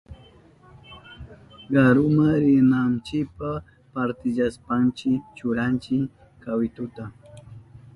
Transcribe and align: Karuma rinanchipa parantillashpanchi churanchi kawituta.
Karuma 1.73 2.27
rinanchipa 2.43 3.49
parantillashpanchi 3.93 5.09
churanchi 5.35 5.95
kawituta. 6.43 7.03